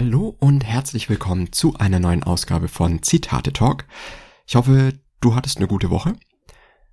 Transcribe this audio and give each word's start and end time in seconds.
Hallo 0.00 0.36
und 0.38 0.64
herzlich 0.64 1.08
willkommen 1.08 1.52
zu 1.52 1.74
einer 1.74 1.98
neuen 1.98 2.22
Ausgabe 2.22 2.68
von 2.68 3.02
Zitate 3.02 3.52
Talk. 3.52 3.84
Ich 4.46 4.54
hoffe, 4.54 4.92
du 5.20 5.34
hattest 5.34 5.56
eine 5.56 5.66
gute 5.66 5.90
Woche. 5.90 6.14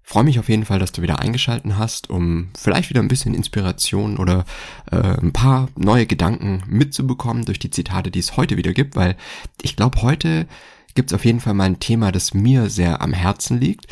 Freue 0.02 0.24
mich 0.24 0.40
auf 0.40 0.50
jeden 0.50 0.66
Fall, 0.66 0.80
dass 0.80 0.92
du 0.92 1.04
wieder 1.04 1.20
eingeschalten 1.20 1.78
hast, 1.78 2.10
um 2.10 2.50
vielleicht 2.58 2.90
wieder 2.90 3.02
ein 3.02 3.08
bisschen 3.08 3.36
Inspiration 3.36 4.18
oder 4.18 4.44
äh, 4.92 5.20
ein 5.22 5.34
paar 5.34 5.70
neue 5.76 6.08
Gedanken 6.08 6.64
mitzubekommen 6.66 7.46
durch 7.46 7.60
die 7.60 7.70
Zitate, 7.70 8.10
die 8.10 8.18
es 8.18 8.38
heute 8.38 8.58
wieder 8.58 8.74
gibt, 8.74 8.96
weil 8.96 9.18
ich 9.62 9.76
glaube, 9.76 10.02
heute 10.02 10.48
gibt 10.96 11.12
es 11.12 11.14
auf 11.14 11.26
jeden 11.26 11.42
Fall 11.42 11.54
mal 11.54 11.66
ein 11.66 11.80
Thema, 11.80 12.12
das 12.12 12.34
mir 12.34 12.72
sehr 12.72 13.02
am 13.04 13.14
Herzen 13.14 13.60
liegt. 13.60 13.86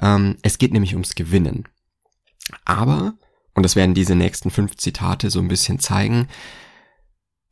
Ähm, 0.00 0.36
es 0.42 0.58
geht 0.58 0.72
nämlich 0.72 0.94
ums 0.94 1.16
Gewinnen. 1.16 1.64
Aber, 2.64 3.14
und 3.54 3.64
das 3.64 3.74
werden 3.74 3.94
diese 3.94 4.14
nächsten 4.14 4.52
fünf 4.52 4.76
Zitate 4.76 5.28
so 5.28 5.40
ein 5.40 5.48
bisschen 5.48 5.80
zeigen, 5.80 6.28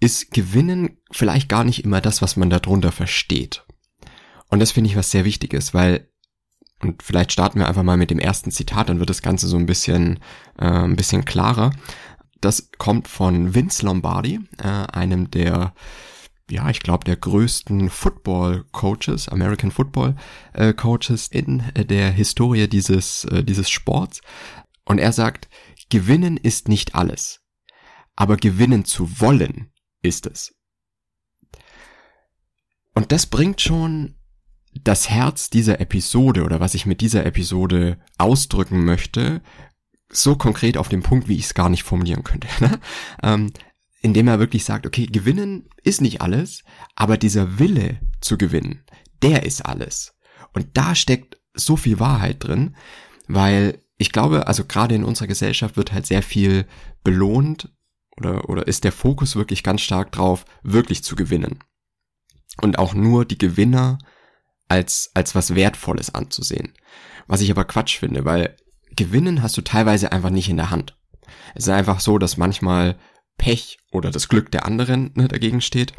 ist 0.01 0.31
Gewinnen 0.33 0.99
vielleicht 1.11 1.49
gar 1.49 1.65
nicht 1.65 1.85
immer 1.85 2.01
das, 2.01 2.23
was 2.23 2.37
man 2.37 2.51
darunter 2.51 2.93
versteht. 2.93 3.65
Und 4.49 4.61
das 4.61 4.73
finde 4.73 4.91
ich 4.91 4.97
was 4.97 5.11
sehr 5.11 5.25
Wichtiges, 5.25 5.75
weil, 5.75 6.09
und 6.81 7.03
vielleicht 7.03 7.33
starten 7.33 7.59
wir 7.59 7.69
einfach 7.69 7.83
mal 7.83 7.97
mit 7.97 8.11
dem 8.11 8.19
ersten 8.19 8.51
Zitat, 8.51 8.89
dann 8.89 9.01
wird 9.01 9.11
das 9.11 9.23
Ganze 9.23 9.49
so 9.49 9.57
ein 9.57 9.67
bisschen, 9.67 10.21
äh, 10.59 10.67
ein 10.67 10.97
bisschen 10.97 11.25
klarer. 11.25 11.73
Das 12.41 12.71
kommt 12.79 13.09
von 13.09 13.55
Vince 13.55 13.85
Lombardi, 13.85 14.41
äh, 14.59 14.63
einem 14.63 15.31
der, 15.31 15.75
ja, 16.49 16.71
ich 16.71 16.81
glaube, 16.81 17.05
der 17.05 17.17
größten 17.17 17.91
Football 17.91 18.65
Coaches, 18.71 19.29
American 19.29 19.71
Football 19.71 20.17
äh, 20.55 20.73
Coaches 20.73 21.29
in 21.29 21.65
äh, 21.75 21.85
der 21.85 22.13
Historie 22.13 22.69
dieses, 22.69 23.25
äh, 23.25 23.43
dieses 23.43 23.69
Sports. 23.69 24.23
Und 24.85 24.99
er 24.99 25.13
sagt, 25.13 25.49
gewinnen 25.91 26.37
ist 26.37 26.69
nicht 26.69 26.95
alles. 26.95 27.41
Aber 28.17 28.37
gewinnen 28.37 28.85
zu 28.85 29.21
wollen, 29.21 29.71
ist 30.03 30.27
es. 30.27 30.55
Und 32.95 33.13
das 33.13 33.27
bringt 33.27 33.61
schon 33.61 34.17
das 34.75 35.09
Herz 35.09 35.51
dieser 35.51 35.81
Episode 35.81 36.45
oder 36.45 36.61
was 36.61 36.75
ich 36.75 36.87
mit 36.87 37.01
dieser 37.01 37.27
Episode 37.27 37.99
ausdrücken 38.17 38.85
möchte, 38.85 39.41
so 40.11 40.37
konkret 40.37 40.77
auf 40.77 40.89
den 40.89 41.03
Punkt, 41.03 41.29
wie 41.29 41.37
ich 41.37 41.45
es 41.45 41.55
gar 41.55 41.69
nicht 41.69 41.83
formulieren 41.83 42.25
könnte. 42.25 42.49
Ne? 42.61 42.81
Ähm, 43.23 43.53
indem 44.01 44.29
er 44.29 44.39
wirklich 44.39 44.65
sagt, 44.65 44.87
okay, 44.87 45.07
gewinnen 45.07 45.69
ist 45.83 46.01
nicht 46.01 46.21
alles, 46.21 46.63
aber 46.95 47.17
dieser 47.17 47.59
Wille 47.59 47.99
zu 48.21 48.39
gewinnen, 48.39 48.85
der 49.23 49.45
ist 49.45 49.67
alles. 49.67 50.15
Und 50.53 50.69
da 50.75 50.95
steckt 50.95 51.41
so 51.55 51.77
viel 51.77 51.99
Wahrheit 51.99 52.45
drin, 52.45 52.77
weil 53.27 53.83
ich 53.97 54.13
glaube, 54.13 54.47
also 54.47 54.65
gerade 54.65 54.95
in 54.95 55.03
unserer 55.03 55.27
Gesellschaft 55.27 55.77
wird 55.77 55.93
halt 55.93 56.07
sehr 56.07 56.23
viel 56.23 56.67
belohnt 57.03 57.73
oder, 58.19 58.49
oder 58.49 58.67
ist 58.67 58.85
der 58.85 58.93
Fokus 58.93 59.37
wirklich 59.37 59.63
ganz 59.63 59.81
stark 59.81 60.13
drauf, 60.13 60.45
wirklich 60.63 61.03
zu 61.05 61.17
gewinnen. 61.17 61.61
Und 62.61 62.79
auch 62.79 62.95
nur 62.95 63.25
die 63.25 63.39
Gewinner 63.39 63.99
als, 64.69 65.11
als 65.15 65.35
was 65.35 65.55
Wertvolles 65.55 66.15
anzusehen. 66.15 66.75
Was 67.27 67.41
ich 67.41 67.51
aber 67.51 67.65
Quatsch 67.65 67.99
finde, 67.99 68.25
weil 68.25 68.57
gewinnen 68.97 69.43
hast 69.43 69.57
du 69.57 69.63
teilweise 69.63 70.13
einfach 70.13 70.31
nicht 70.31 70.49
in 70.49 70.57
der 70.57 70.71
Hand. 70.71 70.97
Es 71.55 71.65
ist 71.65 71.73
einfach 71.73 72.01
so, 72.01 72.19
dass 72.19 72.37
manchmal 72.37 72.99
Pech 73.37 73.79
oder 73.93 74.11
das 74.11 74.29
Glück 74.29 74.51
der 74.51 74.67
anderen 74.67 75.13
ne, 75.15 75.29
dagegen 75.29 75.61
steht. 75.61 75.93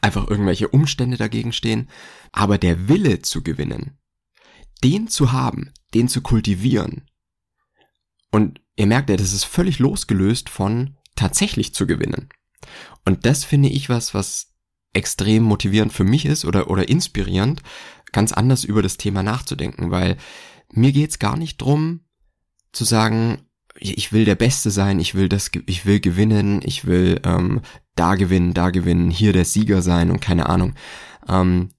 Einfach 0.00 0.28
irgendwelche 0.28 0.68
Umstände 0.68 1.16
dagegen 1.16 1.52
stehen. 1.52 1.88
Aber 2.32 2.58
der 2.58 2.88
Wille 2.88 3.22
zu 3.22 3.42
gewinnen, 3.42 3.98
den 4.82 5.08
zu 5.08 5.32
haben, 5.32 5.72
den 5.94 6.08
zu 6.08 6.20
kultivieren. 6.20 7.08
Und 8.30 8.60
ihr 8.76 8.86
merkt 8.86 9.10
ja, 9.10 9.16
das 9.16 9.32
ist 9.32 9.44
völlig 9.44 9.78
losgelöst 9.78 10.48
von 10.48 10.96
tatsächlich 11.14 11.74
zu 11.74 11.86
gewinnen. 11.86 12.28
Und 13.04 13.26
das 13.26 13.44
finde 13.44 13.68
ich 13.68 13.88
was, 13.88 14.14
was 14.14 14.54
extrem 14.92 15.42
motivierend 15.42 15.92
für 15.92 16.04
mich 16.04 16.24
ist 16.24 16.44
oder, 16.44 16.70
oder 16.70 16.88
inspirierend, 16.88 17.62
ganz 18.12 18.32
anders 18.32 18.64
über 18.64 18.82
das 18.82 18.96
Thema 18.96 19.22
nachzudenken, 19.22 19.90
weil 19.90 20.16
mir 20.72 20.92
geht's 20.92 21.18
gar 21.18 21.36
nicht 21.36 21.60
drum 21.60 22.00
zu 22.72 22.84
sagen, 22.84 23.42
ich 23.76 24.12
will 24.12 24.24
der 24.24 24.36
Beste 24.36 24.70
sein, 24.70 25.00
ich 25.00 25.14
will 25.14 25.28
das, 25.28 25.50
ich 25.66 25.84
will 25.84 25.98
gewinnen, 26.00 26.60
ich 26.64 26.86
will 26.86 27.20
ähm, 27.24 27.60
da 27.96 28.14
gewinnen, 28.14 28.54
da 28.54 28.70
gewinnen, 28.70 29.10
hier 29.10 29.32
der 29.32 29.44
Sieger 29.44 29.82
sein 29.82 30.10
und 30.10 30.20
keine 30.20 30.46
Ahnung. 30.46 30.74
Ähm, 31.28 31.70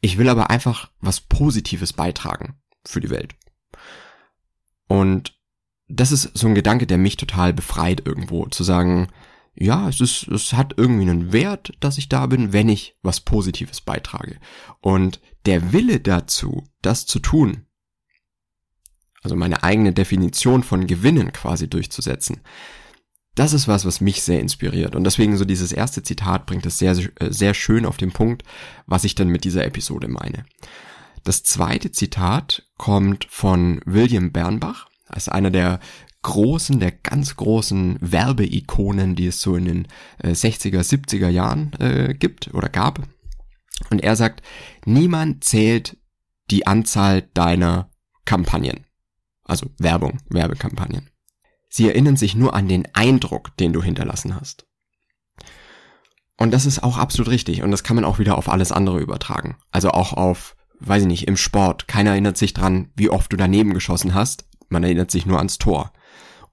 ich 0.00 0.18
will 0.18 0.28
aber 0.28 0.50
einfach 0.50 0.90
was 1.00 1.20
Positives 1.20 1.92
beitragen 1.92 2.54
für 2.86 3.00
die 3.00 3.10
Welt. 3.10 3.34
Und 4.88 5.34
das 5.88 6.12
ist 6.12 6.36
so 6.36 6.48
ein 6.48 6.54
Gedanke, 6.54 6.86
der 6.86 6.98
mich 6.98 7.16
total 7.16 7.52
befreit 7.52 8.02
irgendwo, 8.04 8.46
zu 8.46 8.64
sagen, 8.64 9.08
ja, 9.54 9.88
es 9.88 10.00
ist, 10.00 10.28
es 10.28 10.52
hat 10.52 10.74
irgendwie 10.76 11.08
einen 11.08 11.32
Wert, 11.32 11.72
dass 11.80 11.98
ich 11.98 12.08
da 12.08 12.26
bin, 12.26 12.52
wenn 12.52 12.68
ich 12.68 12.96
was 13.02 13.20
Positives 13.20 13.80
beitrage. 13.80 14.38
Und 14.80 15.20
der 15.46 15.72
Wille 15.72 16.00
dazu, 16.00 16.64
das 16.82 17.06
zu 17.06 17.20
tun, 17.20 17.66
also 19.22 19.34
meine 19.34 19.62
eigene 19.62 19.92
Definition 19.92 20.62
von 20.62 20.86
Gewinnen 20.86 21.32
quasi 21.32 21.68
durchzusetzen, 21.68 22.42
das 23.34 23.52
ist 23.52 23.68
was, 23.68 23.84
was 23.84 24.00
mich 24.00 24.22
sehr 24.22 24.40
inspiriert. 24.40 24.94
Und 24.94 25.04
deswegen 25.04 25.36
so 25.36 25.44
dieses 25.44 25.72
erste 25.72 26.02
Zitat 26.02 26.46
bringt 26.46 26.66
es 26.66 26.78
sehr, 26.78 26.94
sehr 26.94 27.54
schön 27.54 27.86
auf 27.86 27.96
den 27.96 28.12
Punkt, 28.12 28.42
was 28.86 29.04
ich 29.04 29.14
dann 29.14 29.28
mit 29.28 29.44
dieser 29.44 29.64
Episode 29.64 30.08
meine. 30.08 30.46
Das 31.22 31.42
zweite 31.42 31.92
Zitat 31.92 32.66
kommt 32.78 33.26
von 33.28 33.80
William 33.84 34.32
Bernbach 34.32 34.88
als 35.06 35.28
einer 35.28 35.50
der 35.50 35.80
großen, 36.22 36.80
der 36.80 36.90
ganz 36.90 37.36
großen 37.36 37.98
Werbeikonen, 38.00 39.14
die 39.14 39.28
es 39.28 39.40
so 39.40 39.54
in 39.54 39.64
den 39.64 39.88
äh, 40.18 40.30
60er, 40.30 40.80
70er 40.80 41.28
Jahren 41.28 41.72
äh, 41.78 42.14
gibt 42.14 42.52
oder 42.52 42.68
gab. 42.68 43.00
Und 43.90 44.02
er 44.02 44.16
sagt, 44.16 44.42
niemand 44.84 45.44
zählt 45.44 45.96
die 46.50 46.66
Anzahl 46.66 47.22
deiner 47.34 47.90
Kampagnen. 48.24 48.86
Also 49.44 49.70
Werbung, 49.78 50.18
Werbekampagnen. 50.28 51.10
Sie 51.68 51.86
erinnern 51.86 52.16
sich 52.16 52.34
nur 52.34 52.54
an 52.54 52.68
den 52.68 52.88
Eindruck, 52.94 53.56
den 53.58 53.72
du 53.72 53.82
hinterlassen 53.82 54.34
hast. 54.34 54.66
Und 56.36 56.50
das 56.50 56.66
ist 56.66 56.82
auch 56.82 56.98
absolut 56.98 57.30
richtig. 57.30 57.62
Und 57.62 57.70
das 57.70 57.84
kann 57.84 57.94
man 57.94 58.04
auch 58.04 58.18
wieder 58.18 58.36
auf 58.36 58.48
alles 58.48 58.72
andere 58.72 58.98
übertragen. 58.98 59.56
Also 59.70 59.90
auch 59.90 60.12
auf, 60.12 60.56
weiß 60.80 61.02
ich 61.02 61.08
nicht, 61.08 61.28
im 61.28 61.36
Sport. 61.36 61.86
Keiner 61.86 62.10
erinnert 62.10 62.36
sich 62.36 62.52
dran, 62.52 62.90
wie 62.96 63.10
oft 63.10 63.32
du 63.32 63.36
daneben 63.36 63.74
geschossen 63.74 64.14
hast 64.14 64.46
man 64.68 64.84
erinnert 64.84 65.10
sich 65.10 65.26
nur 65.26 65.38
ans 65.38 65.58
Tor. 65.58 65.92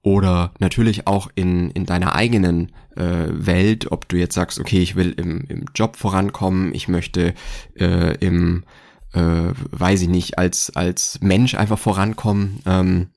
Oder 0.02 0.52
natürlich 0.58 1.06
auch 1.06 1.30
in, 1.34 1.70
in 1.70 1.86
deiner 1.86 2.14
eigenen 2.14 2.72
äh, 2.94 3.26
Welt, 3.28 3.90
ob 3.90 4.06
du 4.08 4.16
jetzt 4.16 4.34
sagst, 4.34 4.60
okay, 4.60 4.80
ich 4.80 4.96
will 4.96 5.12
im, 5.12 5.44
im 5.48 5.64
Job 5.74 5.96
vorankommen, 5.96 6.74
ich 6.74 6.88
möchte 6.88 7.34
äh, 7.74 8.14
im, 8.18 8.64
äh, 9.14 9.52
weiß 9.70 10.02
ich 10.02 10.08
nicht, 10.08 10.36
als, 10.36 10.76
als 10.76 11.18
Mensch 11.22 11.54
einfach 11.54 11.78
vorankommen, 11.78 12.60
ähm, 12.66 13.08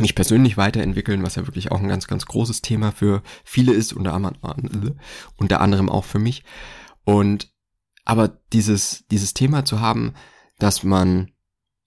mich 0.00 0.14
persönlich 0.14 0.56
weiterentwickeln, 0.56 1.22
was 1.22 1.34
ja 1.34 1.46
wirklich 1.46 1.70
auch 1.70 1.80
ein 1.80 1.88
ganz, 1.88 2.06
ganz 2.06 2.24
großes 2.24 2.62
Thema 2.62 2.92
für 2.92 3.22
viele 3.44 3.72
ist, 3.72 3.92
unter, 3.92 4.32
unter 5.36 5.60
anderem 5.60 5.90
auch 5.90 6.04
für 6.04 6.18
mich. 6.18 6.44
Und 7.04 7.52
aber 8.04 8.28
dieses, 8.52 9.04
dieses 9.10 9.34
Thema 9.34 9.64
zu 9.64 9.80
haben, 9.80 10.14
dass 10.58 10.82
man 10.82 11.31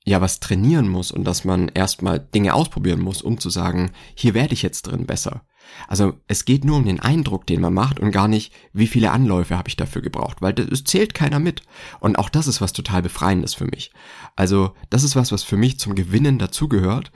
ja 0.06 0.22
was 0.22 0.40
trainieren 0.40 0.88
muss 0.88 1.12
und 1.12 1.24
dass 1.26 1.44
man 1.44 1.70
erstmal 1.70 2.20
Dinge 2.20 2.54
ausprobieren 2.54 3.02
muss, 3.02 3.22
um 3.22 3.40
zu 3.40 3.50
sagen, 3.50 3.92
hier 4.14 4.34
werde 4.34 4.54
ich 4.54 4.62
jetzt 4.62 4.84
drin 4.84 5.06
besser. 5.06 5.42
Also 5.88 6.14
es 6.28 6.46
geht 6.46 6.64
nur 6.64 6.78
um 6.78 6.86
den 6.86 7.00
Eindruck, 7.00 7.48
den 7.48 7.60
man 7.60 7.74
macht 7.74 8.00
und 8.00 8.12
gar 8.12 8.28
nicht, 8.28 8.54
wie 8.72 8.86
viele 8.86 9.12
Anläufe 9.12 9.58
habe 9.58 9.68
ich 9.68 9.76
dafür 9.76 10.04
gebraucht, 10.04 10.42
weil 10.42 10.54
das 10.54 10.84
zählt 10.84 11.16
keiner 11.16 11.40
mit. 11.40 11.64
Und 12.00 12.20
auch 12.20 12.30
das 12.30 12.46
ist 12.46 12.62
was 12.62 12.72
total 12.72 13.02
befreiendes 13.02 13.56
für 13.56 13.66
mich. 13.66 13.92
Also 14.36 14.74
das 14.92 15.04
ist 15.04 15.16
was, 15.16 15.32
was 15.32 15.44
für 15.44 15.58
mich 15.58 15.80
zum 15.80 15.96
Gewinnen 15.96 16.38
dazugehört, 16.38 17.12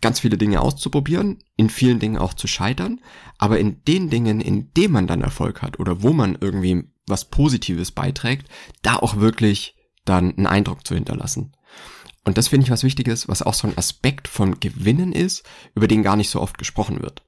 ganz 0.00 0.20
viele 0.20 0.38
Dinge 0.38 0.62
auszuprobieren, 0.62 1.38
in 1.56 1.68
vielen 1.68 1.98
Dingen 1.98 2.18
auch 2.18 2.34
zu 2.34 2.46
scheitern, 2.46 3.00
aber 3.38 3.58
in 3.58 3.82
den 3.84 4.08
Dingen, 4.08 4.40
in 4.40 4.72
denen 4.74 4.92
man 4.92 5.06
dann 5.06 5.22
Erfolg 5.22 5.62
hat 5.62 5.78
oder 5.78 6.02
wo 6.02 6.12
man 6.12 6.36
irgendwie 6.40 6.84
was 7.06 7.26
Positives 7.26 7.92
beiträgt, 7.92 8.48
da 8.82 8.96
auch 8.96 9.16
wirklich 9.16 9.74
dann 10.04 10.36
einen 10.36 10.46
Eindruck 10.46 10.86
zu 10.86 10.94
hinterlassen. 10.94 11.52
Und 12.26 12.36
das 12.38 12.48
finde 12.48 12.64
ich 12.64 12.72
was 12.72 12.82
Wichtiges, 12.82 13.28
was 13.28 13.42
auch 13.42 13.54
so 13.54 13.68
ein 13.68 13.78
Aspekt 13.78 14.26
von 14.26 14.58
Gewinnen 14.58 15.12
ist, 15.12 15.44
über 15.76 15.86
den 15.86 16.02
gar 16.02 16.16
nicht 16.16 16.28
so 16.28 16.40
oft 16.40 16.58
gesprochen 16.58 17.00
wird. 17.00 17.22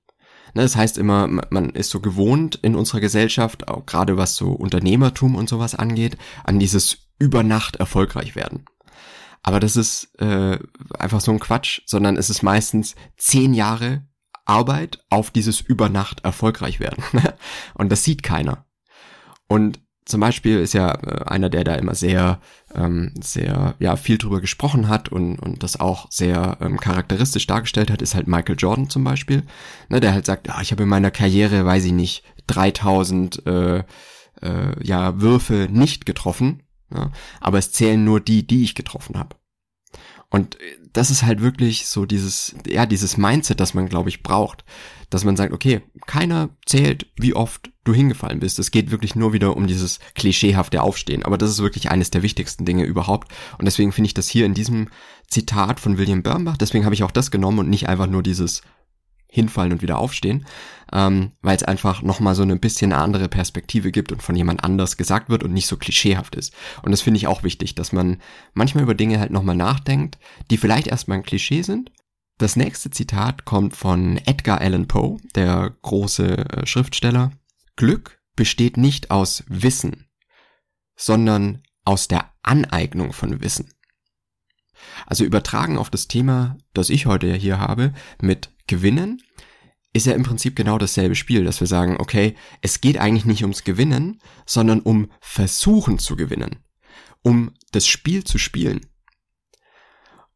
Ne, 0.55 0.63
das 0.63 0.75
heißt 0.75 0.99
immer, 0.99 1.29
man 1.29 1.71
ist 1.71 1.91
so 1.91 2.01
gewohnt 2.01 2.57
in 2.57 2.75
unserer 2.75 2.99
Gesellschaft, 2.99 3.69
auch 3.69 3.87
gerade 3.87 4.17
was 4.17 4.35
so 4.35 4.51
Unternehmertum 4.51 5.37
und 5.37 5.49
sowas 5.49 5.77
angeht, 5.77 6.19
an 6.43 6.59
dieses 6.59 6.99
über 7.21 7.45
Nacht 7.45 7.77
erfolgreich 7.77 8.35
werden. 8.35 8.65
Aber 9.45 9.61
das 9.61 9.77
ist 9.77 10.21
äh, 10.21 10.59
einfach 10.99 11.21
so 11.21 11.31
ein 11.31 11.39
Quatsch, 11.39 11.81
sondern 11.87 12.17
es 12.17 12.29
ist 12.29 12.43
meistens 12.43 12.97
zehn 13.17 13.55
Jahre 13.55 14.05
Arbeit 14.47 15.05
auf 15.11 15.31
dieses 15.31 15.61
über 15.61 15.89
Nacht 15.89 16.25
erfolgreich 16.25 16.81
werden. 16.81 17.05
und 17.75 17.93
das 17.93 18.03
sieht 18.03 18.25
keiner. 18.25 18.67
Und 19.47 19.79
zum 20.09 20.21
Beispiel 20.21 20.59
ist 20.59 20.73
ja 20.73 20.91
äh, 20.91 21.25
einer, 21.27 21.51
der 21.51 21.65
da 21.65 21.75
immer 21.75 21.95
sehr, 21.95 22.41
ähm, 22.75 23.13
sehr, 23.23 23.75
ja, 23.79 23.97
viel 23.97 24.17
drüber 24.17 24.41
gesprochen 24.41 24.89
hat 24.89 25.11
und, 25.11 25.39
und 25.39 25.63
das 25.63 25.79
auch 25.79 26.11
sehr 26.11 26.57
ähm, 26.61 26.81
charakteristisch 26.81 27.47
dargestellt 27.47 27.91
hat, 27.91 28.01
ist 28.01 28.15
halt 28.15 28.27
Michael 28.27 28.57
Jordan 28.59 28.89
zum 28.89 29.05
Beispiel, 29.05 29.45
ne, 29.89 30.01
der 30.01 30.15
halt 30.15 30.25
sagt, 30.25 30.49
ah, 30.51 30.61
ich 30.63 30.73
habe 30.73 30.85
in 30.85 30.89
meiner 30.89 31.11
Karriere, 31.11 31.65
weiß 31.65 31.85
ich 31.85 31.93
nicht, 31.93 32.25
3000 32.47 33.47
äh, 33.47 33.79
äh, 33.79 33.85
ja, 34.83 35.21
Würfe 35.21 35.69
nicht 35.71 36.07
getroffen, 36.07 36.63
ja, 36.93 37.13
aber 37.41 37.59
es 37.59 37.73
zählen 37.73 38.03
nur 38.03 38.21
die, 38.21 38.47
die 38.47 38.65
ich 38.65 38.75
getroffen 38.75 39.19
habe. 39.19 39.37
Und 40.31 40.59
das 40.93 41.11
ist 41.11 41.23
halt 41.23 41.41
wirklich 41.41 41.87
so 41.87 42.05
dieses, 42.05 42.55
ja, 42.67 42.85
dieses 42.85 43.17
Mindset, 43.17 43.61
das 43.61 43.75
man, 43.75 43.89
glaube 43.89 44.11
ich, 44.11 44.23
braucht. 44.23 44.65
Dass 45.11 45.25
man 45.25 45.37
sagt, 45.37 45.55
okay, 45.55 45.81
keiner 46.07 46.51
zählt, 46.67 47.07
wie 47.17 47.35
oft 47.35 47.71
du 47.85 47.95
hingefallen 47.95 48.41
bist. 48.41 48.59
Es 48.59 48.71
geht 48.71 48.91
wirklich 48.91 49.15
nur 49.15 49.33
wieder 49.33 49.57
um 49.57 49.67
dieses 49.67 50.01
klischeehafte 50.15 50.83
Aufstehen. 50.83 51.25
Aber 51.25 51.39
das 51.39 51.51
ist 51.51 51.63
wirklich 51.63 51.91
eines 51.91 52.11
der 52.11 52.23
wichtigsten 52.23 52.67
Dinge 52.67 52.85
überhaupt. 52.85 53.33
Und 53.59 53.65
deswegen 53.65 53.93
finde 53.93 54.09
ich 54.09 54.15
das 54.15 54.29
hier 54.29 54.45
in 54.45 54.53
diesem 54.53 54.89
Zitat 55.29 55.81
von 55.81 55.99
William 55.99 56.23
Birnbach, 56.23 56.57
deswegen 56.57 56.85
habe 56.85 56.95
ich 56.95 57.03
auch 57.03 57.11
das 57.11 57.31
genommen 57.31 57.59
und 57.61 57.71
nicht 57.71 57.89
einfach 57.89 58.07
nur 58.07 58.23
dieses 58.23 58.63
hinfallen 59.31 59.73
und 59.73 59.83
wieder 59.83 59.99
aufstehen, 59.99 60.47
ähm, 60.93 61.33
weil 61.43 61.57
es 61.57 61.63
einfach 61.63 62.03
nochmal 62.03 62.35
so 62.35 62.43
ein 62.43 62.61
bisschen 62.61 62.93
eine 62.93 63.03
andere 63.03 63.29
Perspektive 63.29 63.93
gibt 63.93 64.11
und 64.11 64.23
von 64.23 64.35
jemand 64.35 64.65
anders 64.65 64.97
gesagt 64.97 65.29
wird 65.29 65.43
und 65.43 65.53
nicht 65.53 65.67
so 65.67 65.77
klischeehaft 65.77 66.35
ist. 66.35 66.55
Und 66.83 66.93
das 66.93 67.03
finde 67.03 67.19
ich 67.19 67.27
auch 67.27 67.43
wichtig, 67.43 67.75
dass 67.75 67.93
man 67.93 68.21
manchmal 68.55 68.85
über 68.85 68.95
Dinge 68.95 69.21
halt 69.21 69.31
nochmal 69.31 69.57
nachdenkt, 69.57 70.19
die 70.51 70.57
vielleicht 70.57 70.87
erstmal 70.87 71.19
ein 71.19 71.25
Klischee 71.25 71.63
sind. 71.63 71.93
Das 72.39 72.57
nächste 72.57 72.91
Zitat 72.91 73.45
kommt 73.45 73.77
von 73.77 74.17
Edgar 74.25 74.61
Allan 74.61 74.89
Poe, 74.89 75.19
der 75.35 75.75
große 75.83 76.39
äh, 76.39 76.67
Schriftsteller. 76.67 77.33
Glück 77.77 78.21
besteht 78.35 78.77
nicht 78.77 79.11
aus 79.11 79.45
Wissen, 79.49 80.09
sondern 80.97 81.63
aus 81.85 82.09
der 82.09 82.33
Aneignung 82.43 83.13
von 83.13 83.43
Wissen. 83.43 83.73
Also 85.07 85.25
übertragen 85.25 85.77
auf 85.77 85.91
das 85.91 86.07
Thema, 86.09 86.57
das 86.73 86.91
ich 86.91 87.07
heute 87.07 87.35
hier 87.35 87.59
habe, 87.59 87.93
mit 88.21 88.51
Gewinnen, 88.69 89.21
ist 89.93 90.07
ja 90.07 90.13
im 90.13 90.23
Prinzip 90.23 90.55
genau 90.55 90.79
dasselbe 90.79 91.15
Spiel, 91.15 91.45
dass 91.45 91.61
wir 91.61 91.67
sagen, 91.67 91.97
okay, 91.99 92.35
es 92.61 92.81
geht 92.81 92.99
eigentlich 92.99 93.25
nicht 93.25 93.43
ums 93.43 93.65
Gewinnen, 93.65 94.21
sondern 94.47 94.81
um 94.81 95.11
Versuchen 95.21 95.99
zu 95.99 96.15
gewinnen, 96.15 96.57
um 97.23 97.53
das 97.73 97.87
Spiel 97.87 98.25
zu 98.25 98.39
spielen. 98.39 98.81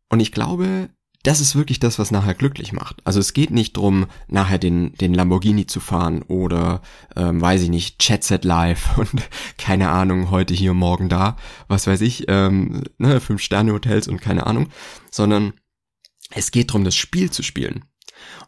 Und 0.08 0.20
ich 0.20 0.32
glaube, 0.32 0.90
das 1.22 1.40
ist 1.40 1.54
wirklich 1.54 1.78
das, 1.78 1.98
was 1.98 2.10
nachher 2.10 2.34
glücklich 2.34 2.72
macht. 2.72 2.96
Also 3.04 3.20
es 3.20 3.32
geht 3.32 3.50
nicht 3.50 3.76
drum, 3.76 4.06
nachher 4.26 4.58
den, 4.58 4.92
den 4.94 5.14
Lamborghini 5.14 5.66
zu 5.66 5.78
fahren 5.78 6.22
oder, 6.22 6.82
ähm, 7.14 7.40
weiß 7.40 7.62
ich 7.62 7.68
nicht, 7.68 8.00
Chat 8.00 8.24
Set 8.24 8.44
Live 8.44 8.98
und 8.98 9.28
keine 9.56 9.90
Ahnung, 9.90 10.30
heute 10.30 10.54
hier, 10.54 10.74
morgen 10.74 11.08
da, 11.08 11.36
was 11.68 11.86
weiß 11.86 12.00
ich, 12.00 12.24
ähm, 12.28 12.82
ne, 12.98 13.20
Fünf-Sterne-Hotels 13.20 14.08
und 14.08 14.20
keine 14.20 14.46
Ahnung, 14.46 14.68
sondern 15.10 15.52
es 16.30 16.50
geht 16.50 16.72
drum, 16.72 16.84
das 16.84 16.96
Spiel 16.96 17.30
zu 17.30 17.42
spielen. 17.42 17.84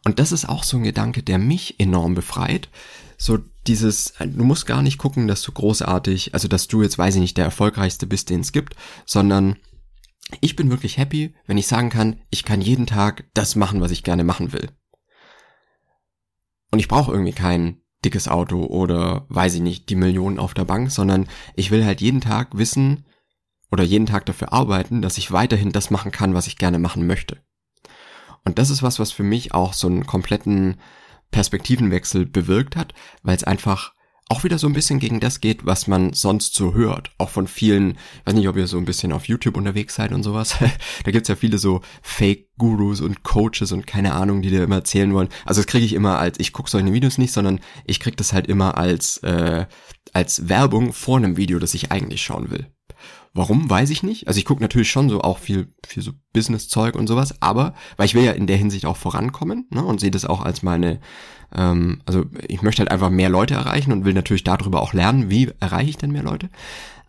Und 0.04 0.18
das 0.18 0.32
ist 0.32 0.48
auch 0.48 0.64
so 0.64 0.76
ein 0.76 0.82
Gedanke, 0.82 1.22
der 1.22 1.38
mich 1.38 1.80
enorm 1.80 2.14
befreit. 2.14 2.68
So 3.16 3.38
dieses, 3.66 4.14
du 4.18 4.44
musst 4.44 4.66
gar 4.66 4.82
nicht 4.82 4.98
gucken, 4.98 5.28
dass 5.28 5.42
du 5.42 5.52
großartig, 5.52 6.34
also 6.34 6.48
dass 6.48 6.68
du 6.68 6.82
jetzt, 6.82 6.98
weiß 6.98 7.14
ich 7.14 7.20
nicht, 7.20 7.36
der 7.36 7.44
erfolgreichste 7.44 8.06
bist, 8.06 8.30
den 8.30 8.40
es 8.40 8.52
gibt, 8.52 8.74
sondern 9.06 9.56
ich 10.40 10.56
bin 10.56 10.70
wirklich 10.70 10.98
happy, 10.98 11.34
wenn 11.46 11.58
ich 11.58 11.66
sagen 11.66 11.90
kann, 11.90 12.20
ich 12.30 12.44
kann 12.44 12.60
jeden 12.60 12.86
Tag 12.86 13.24
das 13.34 13.56
machen, 13.56 13.80
was 13.80 13.90
ich 13.90 14.04
gerne 14.04 14.24
machen 14.24 14.52
will. 14.52 14.70
Und 16.70 16.78
ich 16.78 16.88
brauche 16.88 17.12
irgendwie 17.12 17.32
kein 17.32 17.80
dickes 18.04 18.28
Auto 18.28 18.64
oder 18.64 19.26
weiß 19.28 19.54
ich 19.54 19.60
nicht, 19.60 19.88
die 19.88 19.96
Millionen 19.96 20.38
auf 20.38 20.54
der 20.54 20.64
Bank, 20.64 20.90
sondern 20.90 21.28
ich 21.54 21.70
will 21.70 21.84
halt 21.84 22.00
jeden 22.00 22.20
Tag 22.20 22.56
wissen 22.56 23.06
oder 23.70 23.84
jeden 23.84 24.06
Tag 24.06 24.26
dafür 24.26 24.52
arbeiten, 24.52 25.02
dass 25.02 25.18
ich 25.18 25.32
weiterhin 25.32 25.72
das 25.72 25.90
machen 25.90 26.12
kann, 26.12 26.34
was 26.34 26.46
ich 26.46 26.58
gerne 26.58 26.78
machen 26.78 27.06
möchte. 27.06 27.38
Und 28.44 28.58
das 28.58 28.70
ist 28.70 28.82
was, 28.82 28.98
was 28.98 29.12
für 29.12 29.22
mich 29.22 29.54
auch 29.54 29.72
so 29.72 29.86
einen 29.86 30.06
kompletten 30.06 30.76
Perspektivenwechsel 31.30 32.26
bewirkt 32.26 32.76
hat, 32.76 32.94
weil 33.22 33.36
es 33.36 33.44
einfach 33.44 33.94
auch 34.28 34.42
wieder 34.42 34.58
so 34.58 34.66
ein 34.66 34.72
bisschen 34.72 35.00
gegen 35.00 35.20
das 35.20 35.40
geht, 35.40 35.66
was 35.66 35.86
man 35.86 36.14
sonst 36.14 36.54
so 36.54 36.74
hört. 36.74 37.10
Auch 37.18 37.28
von 37.28 37.46
vielen, 37.46 37.90
ich 37.92 38.26
weiß 38.26 38.34
nicht, 38.34 38.48
ob 38.48 38.56
ihr 38.56 38.66
so 38.66 38.78
ein 38.78 38.86
bisschen 38.86 39.12
auf 39.12 39.28
YouTube 39.28 39.56
unterwegs 39.56 39.94
seid 39.94 40.12
und 40.12 40.22
sowas. 40.22 40.56
da 41.04 41.10
gibt's 41.10 41.28
ja 41.28 41.36
viele 41.36 41.58
so 41.58 41.82
Fake-Gurus 42.02 43.00
und 43.00 43.22
Coaches 43.22 43.72
und 43.72 43.86
keine 43.86 44.14
Ahnung, 44.14 44.40
die 44.40 44.50
dir 44.50 44.64
immer 44.64 44.76
erzählen 44.76 45.12
wollen. 45.12 45.28
Also 45.44 45.60
das 45.60 45.66
kriege 45.66 45.84
ich 45.84 45.92
immer 45.92 46.18
als, 46.18 46.40
ich 46.40 46.52
gucke 46.52 46.70
solche 46.70 46.92
Videos 46.92 47.18
nicht, 47.18 47.32
sondern 47.32 47.60
ich 47.84 48.00
krieg 48.00 48.16
das 48.16 48.32
halt 48.32 48.46
immer 48.46 48.78
als, 48.78 49.18
äh, 49.18 49.66
als 50.12 50.48
Werbung 50.48 50.92
vor 50.92 51.18
einem 51.18 51.36
Video, 51.36 51.58
das 51.58 51.74
ich 51.74 51.92
eigentlich 51.92 52.22
schauen 52.22 52.50
will. 52.50 52.73
Warum, 53.36 53.68
weiß 53.68 53.90
ich 53.90 54.04
nicht. 54.04 54.28
Also 54.28 54.38
ich 54.38 54.44
gucke 54.44 54.62
natürlich 54.62 54.90
schon 54.90 55.08
so 55.08 55.20
auch 55.20 55.38
viel, 55.38 55.66
viel 55.84 56.04
so 56.04 56.12
Business-Zeug 56.32 56.94
und 56.94 57.08
sowas, 57.08 57.42
aber, 57.42 57.74
weil 57.96 58.06
ich 58.06 58.14
will 58.14 58.22
ja 58.22 58.30
in 58.30 58.46
der 58.46 58.56
Hinsicht 58.56 58.86
auch 58.86 58.96
vorankommen 58.96 59.66
ne, 59.70 59.84
und 59.84 60.00
sehe 60.00 60.12
das 60.12 60.24
auch 60.24 60.40
als 60.40 60.62
meine, 60.62 61.00
ähm, 61.52 62.00
also 62.06 62.26
ich 62.46 62.62
möchte 62.62 62.80
halt 62.80 62.92
einfach 62.92 63.10
mehr 63.10 63.28
Leute 63.28 63.54
erreichen 63.54 63.90
und 63.90 64.04
will 64.04 64.14
natürlich 64.14 64.44
darüber 64.44 64.80
auch 64.80 64.92
lernen, 64.92 65.30
wie 65.30 65.50
erreiche 65.58 65.90
ich 65.90 65.96
denn 65.96 66.12
mehr 66.12 66.22
Leute. 66.22 66.48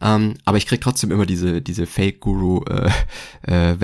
Ähm, 0.01 0.33
aber 0.45 0.57
ich 0.57 0.65
krieg 0.65 0.81
trotzdem 0.81 1.11
immer 1.11 1.27
diese, 1.27 1.61
diese 1.61 1.85
Fake-Guru 1.85 2.63
äh, 2.65 2.89
äh, 3.73 3.77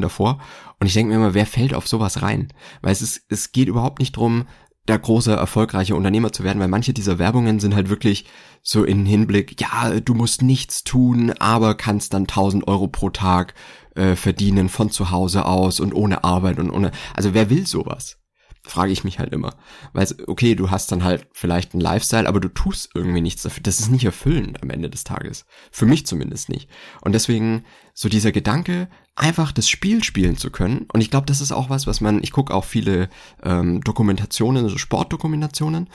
davor. 0.00 0.40
Und 0.80 0.88
ich 0.88 0.94
denke 0.94 1.10
mir 1.10 1.16
immer, 1.16 1.34
wer 1.34 1.46
fällt 1.46 1.74
auf 1.74 1.86
sowas 1.86 2.22
rein? 2.22 2.48
Weil 2.82 2.92
es 2.92 3.02
ist, 3.02 3.22
es 3.28 3.52
geht 3.52 3.68
überhaupt 3.68 4.00
nicht 4.00 4.16
drum, 4.16 4.46
der 4.88 4.98
große, 4.98 5.32
erfolgreiche 5.32 5.96
Unternehmer 5.96 6.32
zu 6.32 6.44
werden, 6.44 6.60
weil 6.60 6.68
manche 6.68 6.92
dieser 6.92 7.18
Werbungen 7.18 7.60
sind 7.60 7.74
halt 7.74 7.88
wirklich 7.88 8.26
so 8.62 8.84
in 8.84 9.06
Hinblick, 9.06 9.60
ja, 9.60 10.00
du 10.00 10.14
musst 10.14 10.42
nichts 10.42 10.84
tun, 10.84 11.32
aber 11.38 11.74
kannst 11.74 12.14
dann 12.14 12.22
1000 12.22 12.68
Euro 12.68 12.88
pro 12.88 13.10
Tag 13.10 13.54
äh, 13.94 14.16
verdienen 14.16 14.68
von 14.68 14.90
zu 14.90 15.10
Hause 15.10 15.46
aus 15.46 15.80
und 15.80 15.94
ohne 15.94 16.24
Arbeit 16.24 16.58
und 16.58 16.70
ohne, 16.70 16.90
also 17.14 17.34
wer 17.34 17.50
will 17.50 17.66
sowas? 17.66 18.18
Frage 18.64 18.92
ich 18.92 19.04
mich 19.04 19.18
halt 19.18 19.32
immer. 19.32 19.54
Weil, 19.92 20.08
okay, 20.26 20.54
du 20.54 20.70
hast 20.70 20.90
dann 20.90 21.04
halt 21.04 21.26
vielleicht 21.32 21.74
einen 21.74 21.82
Lifestyle, 21.82 22.26
aber 22.26 22.40
du 22.40 22.48
tust 22.48 22.90
irgendwie 22.94 23.20
nichts 23.20 23.42
dafür. 23.42 23.62
Das 23.62 23.78
ist 23.78 23.90
nicht 23.90 24.04
erfüllend 24.04 24.62
am 24.62 24.70
Ende 24.70 24.90
des 24.90 25.04
Tages. 25.04 25.44
Für 25.70 25.86
mich 25.86 26.06
zumindest 26.06 26.48
nicht. 26.48 26.68
Und 27.02 27.12
deswegen 27.12 27.64
so 27.92 28.08
dieser 28.08 28.32
Gedanke, 28.32 28.88
einfach 29.14 29.52
das 29.52 29.68
Spiel 29.68 30.02
spielen 30.02 30.36
zu 30.36 30.50
können. 30.50 30.86
Und 30.92 31.00
ich 31.00 31.10
glaube, 31.10 31.26
das 31.26 31.40
ist 31.40 31.52
auch 31.52 31.70
was, 31.70 31.86
was 31.86 32.00
man, 32.00 32.22
ich 32.22 32.32
gucke 32.32 32.52
auch 32.52 32.64
viele 32.64 33.08
ähm, 33.42 33.82
Dokumentationen, 33.82 34.68
so 34.68 34.78
Sportdokumentationen. 34.78 35.88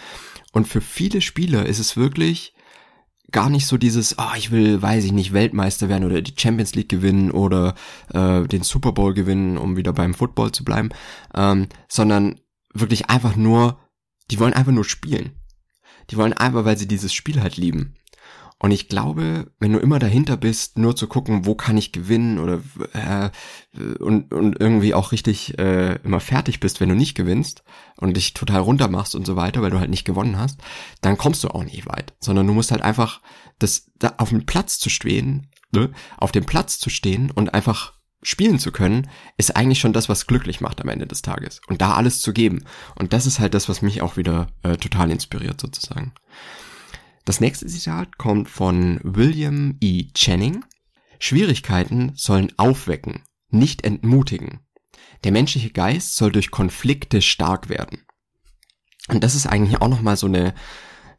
Und 0.54 0.68
für 0.68 0.81
viele 0.81 1.22
Spieler 1.22 1.65
ist 1.65 1.80
es 1.80 1.98
wirklich 1.98 2.54
gar 3.31 3.50
nicht 3.50 3.68
so 3.68 3.77
dieses, 3.77 4.18
oh, 4.18 4.36
ich 4.38 4.51
will, 4.51 4.81
weiß 4.81 5.04
ich 5.04 5.12
nicht, 5.12 5.33
Weltmeister 5.33 5.89
werden 5.89 6.06
oder 6.06 6.22
die 6.22 6.33
Champions 6.38 6.75
League 6.75 6.89
gewinnen 6.89 7.31
oder 7.31 7.75
äh, 8.13 8.44
den 8.48 8.63
Super 8.63 8.92
Bowl 8.92 9.13
gewinnen, 9.13 9.57
um 9.57 9.75
wieder 9.75 9.94
beim 9.94 10.13
Football 10.13 10.51
zu 10.51 10.63
bleiben, 10.63 10.89
ähm, 11.36 11.68
sondern 11.88 12.39
wirklich 12.74 13.10
einfach 13.10 13.36
nur, 13.36 13.80
die 14.31 14.39
wollen 14.39 14.54
einfach 14.54 14.71
nur 14.71 14.86
spielen. 14.86 15.39
Die 16.10 16.18
wollen 16.18 16.33
einfach, 16.33 16.66
weil 16.66 16.77
sie 16.77 16.88
dieses 16.88 17.13
Spiel 17.13 17.42
halt 17.42 17.57
lieben. 17.57 17.95
Und 18.62 18.71
ich 18.71 18.89
glaube, 18.89 19.51
wenn 19.60 19.72
du 19.72 19.79
immer 19.79 20.00
dahinter 20.00 20.36
bist, 20.36 20.77
nur 20.77 20.94
zu 20.94 21.08
gucken, 21.08 21.46
wo 21.46 21.55
kann 21.55 21.77
ich 21.77 21.94
gewinnen 21.94 22.39
oder 22.39 22.62
äh, 22.91 23.29
und, 24.00 24.34
und 24.34 24.60
irgendwie 24.60 24.94
auch 24.94 25.13
richtig 25.13 25.58
äh, 25.58 25.96
immer 26.03 26.20
fertig 26.20 26.60
bist, 26.60 26.82
wenn 26.82 26.89
du 26.89 26.96
nicht 26.96 27.15
gewinnst 27.15 27.63
und 27.96 28.17
dich 28.17 28.34
total 28.34 28.60
runter 28.60 28.89
machst 28.89 29.15
und 29.15 29.25
so 29.25 29.38
weiter, 29.38 29.62
weil 29.62 29.72
du 29.72 29.79
halt 29.79 29.89
nicht 29.89 30.03
gewonnen 30.03 30.38
hast, 30.38 30.60
dann 31.00 31.17
kommst 31.17 31.46
du 31.46 31.48
auch 31.48 31.63
nicht 31.63 31.88
weit. 31.88 32.13
Sondern 32.20 32.48
du 32.48 32.53
musst 32.53 32.72
halt 32.72 32.82
einfach 32.82 33.22
das 33.60 33.91
da 33.98 34.15
auf 34.17 34.29
dem 34.29 34.46
Platz 34.46 34.77
zu 34.77 34.89
stehen, 34.89 35.48
ne? 35.72 35.91
auf 36.17 36.34
dem 36.34 36.46
Platz 36.46 36.79
zu 36.79 36.89
stehen 36.89 37.32
und 37.32 37.53
einfach 37.53 37.94
spielen 38.22 38.60
zu 38.60 38.72
können, 38.72 39.10
ist 39.38 39.56
eigentlich 39.56 39.80
schon 39.80 39.94
das, 39.94 40.10
was 40.10 40.28
glücklich 40.28 40.62
macht 40.62 40.82
am 40.82 40.90
Ende 40.90 41.08
des 41.08 41.22
Tages. 41.22 41.62
Und 41.68 41.82
da 41.82 41.94
alles 41.94 42.22
zu 42.22 42.34
geben. 42.34 42.64
Und 42.96 43.14
das 43.14 43.26
ist 43.26 43.40
halt 43.40 43.54
das, 43.54 43.70
was 43.70 43.82
mich 43.82 44.02
auch 44.02 44.18
wieder 44.18 44.48
äh, 44.64 44.78
total 44.78 45.12
inspiriert 45.12 45.60
sozusagen. 45.60 46.14
Das 47.26 47.40
nächste 47.40 47.68
Zitat 47.68 48.18
kommt 48.18 48.50
von 48.50 49.00
William 49.04 49.78
E. 49.80 50.08
Channing. 50.14 50.66
Schwierigkeiten 51.20 52.14
sollen 52.16 52.54
aufwecken, 52.58 53.24
nicht 53.50 53.84
entmutigen. 53.84 54.62
Der 55.24 55.34
menschliche 55.34 55.70
Geist 55.70 56.16
soll 56.16 56.32
durch 56.32 56.50
Konflikte 56.50 57.22
stark 57.22 57.68
werden. 57.68 58.06
Und 59.10 59.24
das 59.24 59.36
ist 59.36 59.48
eigentlich 59.48 59.82
auch 59.82 59.90
nochmal 59.90 60.16
so 60.16 60.28
eine, 60.28 60.54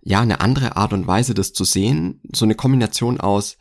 ja, 0.01 0.21
eine 0.21 0.41
andere 0.41 0.77
Art 0.77 0.93
und 0.95 1.07
Weise, 1.07 1.35
das 1.35 1.53
zu 1.53 1.65
sehen. 1.65 2.23
So 2.33 2.47
eine 2.47 2.55
Kombination 2.55 3.21
aus, 3.21 3.59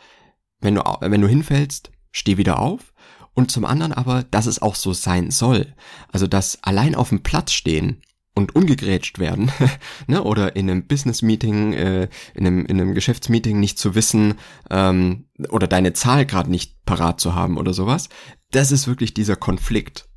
wenn 0.60 0.75
du, 0.75 0.81
wenn 1.01 1.22
du 1.22 1.27
hinfällst, 1.27 1.91
steh 2.12 2.38
wieder 2.38 2.60
auf 2.60 2.93
und 3.39 3.50
zum 3.50 3.63
anderen 3.63 3.93
aber, 3.93 4.24
dass 4.24 4.48
es 4.48 4.62
auch 4.62 4.75
so 4.75 4.91
sein 4.91 5.31
soll. 5.31 5.74
Also, 6.12 6.27
dass 6.27 6.62
allein 6.62 6.93
auf 6.93 7.08
dem 7.08 7.24
Platz 7.24 7.53
stehen 7.53 8.01
und 8.36 8.53
ungegrätscht 8.53 9.17
werden, 9.17 9.50
ne, 10.08 10.22
oder 10.24 10.58
in 10.58 10.69
einem 10.69 10.86
Business-Meeting, 10.86 11.74
äh, 11.74 12.10
in, 12.34 12.46
einem, 12.46 12.65
in 12.65 12.81
einem 12.81 12.93
Geschäftsmeeting 12.93 13.58
nicht 13.58 13.79
zu 13.79 13.96
wissen, 13.96 14.36
ähm, 14.69 15.29
oder 15.50 15.67
deine 15.67 15.93
Zahl 15.93 16.25
gerade 16.25 16.51
nicht 16.51 16.84
parat 16.84 17.22
zu 17.22 17.34
haben 17.34 17.58
oder 17.58 17.74
sowas, 17.74 18.10
das 18.51 18.74
ist 18.74 18.88
wirklich 18.88 19.13
dieser 19.13 19.38
Konflikt. 19.38 20.10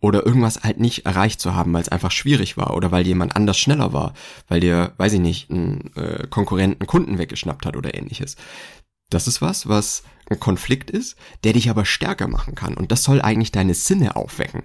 Oder 0.00 0.26
irgendwas 0.26 0.62
halt 0.64 0.80
nicht 0.80 1.06
erreicht 1.06 1.40
zu 1.40 1.54
haben, 1.54 1.72
weil 1.72 1.82
es 1.82 1.88
einfach 1.88 2.10
schwierig 2.10 2.56
war 2.56 2.76
oder 2.76 2.90
weil 2.90 3.06
jemand 3.06 3.34
anders 3.34 3.58
schneller 3.58 3.92
war, 3.92 4.12
weil 4.48 4.60
dir, 4.60 4.92
weiß 4.98 5.14
ich 5.14 5.20
nicht, 5.20 5.50
ein 5.50 5.94
äh, 5.94 6.26
Konkurrenten 6.28 6.86
Kunden 6.86 7.16
weggeschnappt 7.16 7.64
hat 7.64 7.76
oder 7.76 7.94
ähnliches. 7.94 8.36
Das 9.10 9.28
ist 9.28 9.40
was, 9.40 9.68
was 9.68 10.02
ein 10.28 10.40
Konflikt 10.40 10.90
ist, 10.90 11.16
der 11.44 11.52
dich 11.52 11.70
aber 11.70 11.84
stärker 11.84 12.26
machen 12.28 12.54
kann. 12.54 12.74
Und 12.74 12.90
das 12.90 13.04
soll 13.04 13.22
eigentlich 13.22 13.52
deine 13.52 13.74
Sinne 13.74 14.16
aufwecken. 14.16 14.62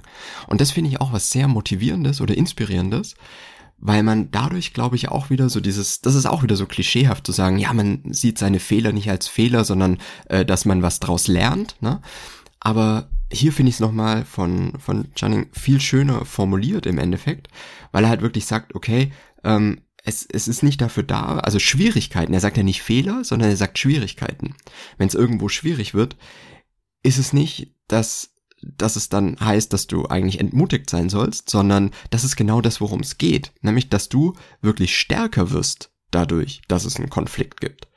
Und 0.47 0.61
das 0.61 0.71
finde 0.71 0.89
ich 0.89 0.99
auch 0.99 1.13
was 1.13 1.29
sehr 1.29 1.47
motivierendes 1.47 2.21
oder 2.21 2.35
inspirierendes, 2.35 3.15
weil 3.77 4.03
man 4.03 4.31
dadurch, 4.31 4.73
glaube 4.73 4.95
ich, 4.95 5.09
auch 5.09 5.29
wieder 5.29 5.49
so 5.49 5.59
dieses, 5.59 6.01
das 6.01 6.15
ist 6.15 6.25
auch 6.25 6.43
wieder 6.43 6.55
so 6.55 6.65
klischeehaft 6.65 7.25
zu 7.25 7.31
sagen, 7.31 7.57
ja, 7.57 7.73
man 7.73 8.01
sieht 8.11 8.37
seine 8.37 8.59
Fehler 8.59 8.91
nicht 8.91 9.09
als 9.09 9.27
Fehler, 9.27 9.63
sondern 9.63 9.97
äh, 10.29 10.45
dass 10.45 10.65
man 10.65 10.81
was 10.81 10.99
draus 10.99 11.27
lernt. 11.27 11.75
Ne? 11.81 12.01
Aber 12.59 13.09
hier 13.31 13.53
finde 13.53 13.69
ich 13.69 13.75
es 13.75 13.79
nochmal 13.79 14.25
von, 14.25 14.73
von 14.79 15.13
Channing 15.15 15.49
viel 15.51 15.79
schöner 15.79 16.25
formuliert 16.25 16.85
im 16.85 16.97
Endeffekt, 16.97 17.47
weil 17.91 18.03
er 18.03 18.09
halt 18.09 18.21
wirklich 18.21 18.45
sagt, 18.45 18.75
okay, 18.75 19.11
ähm, 19.43 19.81
es, 20.03 20.25
es 20.25 20.47
ist 20.47 20.63
nicht 20.63 20.81
dafür 20.81 21.03
da, 21.03 21.37
also 21.39 21.59
Schwierigkeiten, 21.59 22.33
er 22.33 22.39
sagt 22.39 22.57
ja 22.57 22.63
nicht 22.63 22.81
Fehler, 22.81 23.23
sondern 23.23 23.49
er 23.49 23.57
sagt 23.57 23.79
Schwierigkeiten. 23.79 24.55
Wenn 24.97 25.07
es 25.07 25.15
irgendwo 25.15 25.49
schwierig 25.49 25.93
wird, 25.93 26.17
ist 27.03 27.17
es 27.17 27.33
nicht, 27.33 27.73
dass 27.87 28.31
dass 28.63 28.95
es 28.95 29.09
dann 29.09 29.39
heißt, 29.39 29.73
dass 29.73 29.87
du 29.87 30.05
eigentlich 30.05 30.39
entmutigt 30.39 30.89
sein 30.89 31.09
sollst, 31.09 31.49
sondern 31.49 31.91
das 32.11 32.23
ist 32.23 32.35
genau 32.35 32.61
das, 32.61 32.79
worum 32.79 32.99
es 32.99 33.17
geht. 33.17 33.51
Nämlich, 33.61 33.89
dass 33.89 34.07
du 34.07 34.33
wirklich 34.61 34.97
stärker 34.97 35.49
wirst 35.49 35.91
dadurch, 36.11 36.61
dass 36.67 36.85
es 36.85 36.97
einen 36.97 37.09
Konflikt 37.09 37.59
gibt. 37.59 37.87